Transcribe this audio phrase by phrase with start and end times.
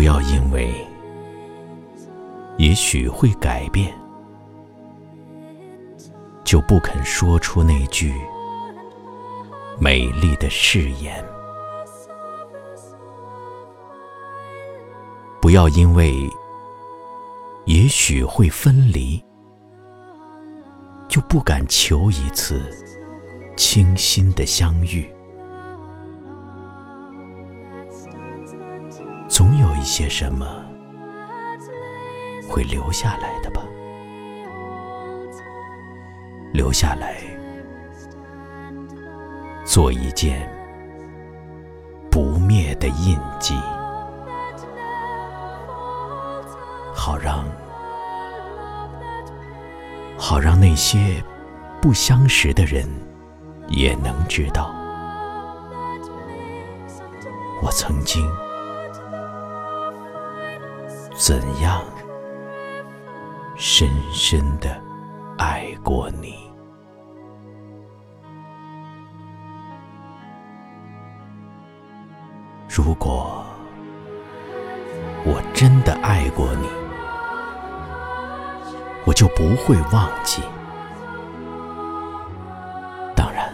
[0.00, 0.74] 不要因为
[2.56, 3.92] 也许会改变，
[6.42, 8.14] 就不肯说出那句
[9.78, 11.22] 美丽的誓言。
[15.38, 16.16] 不要因为
[17.66, 19.22] 也许会分离，
[21.08, 22.62] 就不敢求一次
[23.54, 25.06] 倾心的相遇。
[29.80, 30.62] 一些什么
[32.46, 33.62] 会留下来的吧，
[36.52, 37.16] 留下来
[39.64, 40.46] 做一件
[42.10, 43.58] 不灭的印记。
[46.94, 47.42] 好让，
[50.18, 51.24] 好让那些
[51.80, 52.86] 不相识的人
[53.68, 54.70] 也能知道，
[57.62, 58.22] 我曾经
[61.22, 61.84] 怎样
[63.54, 64.74] 深深的
[65.36, 66.50] 爱过你。
[72.66, 73.44] 如果
[75.26, 76.66] 我真的爱过你。
[79.04, 80.40] 我就不会忘记。
[83.14, 83.52] 当然，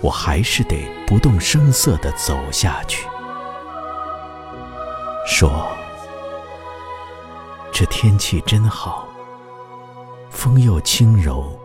[0.00, 3.08] 我还是得不动声色的走下去，
[5.42, 5.66] 说
[7.74, 9.08] ：“这天气真好，
[10.30, 11.58] 风又轻柔，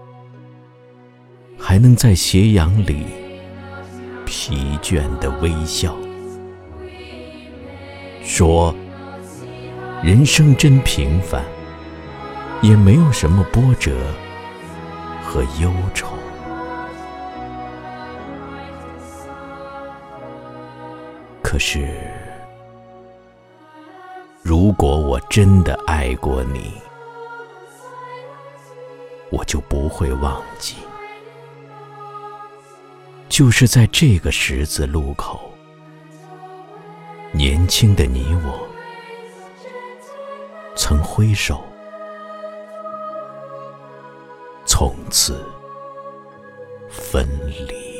[1.60, 3.06] 还能在斜阳里
[4.26, 5.96] 疲倦的微笑。”
[8.26, 8.74] 说。
[10.04, 11.44] 人生真平凡，
[12.62, 13.96] 也没有什么波折
[15.24, 16.08] 和忧愁。
[21.42, 21.90] 可是，
[24.48, 26.72] 如果我真的爱过你，
[29.30, 30.78] 我就不会忘记。
[33.28, 35.52] 就是在这个十字路口，
[37.34, 38.66] 年轻的你我。
[40.78, 41.62] 曾挥手，
[44.66, 45.44] 从此
[46.90, 47.28] 分
[47.68, 47.97] 离。